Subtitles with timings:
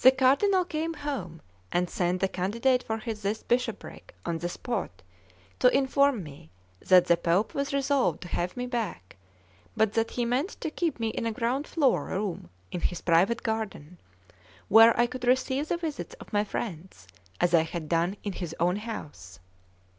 [0.00, 5.02] The Cardinal came home, and sent the candidate for this bishopric on the spot
[5.58, 6.48] to inform me
[6.80, 9.16] that the Pope was resolved to have me back,
[9.76, 13.42] but that he meant to keep me in a ground floor room in his private
[13.42, 13.98] garden,
[14.68, 17.06] where I could receive the visits of my friends,
[17.38, 19.38] as I had done in his own house.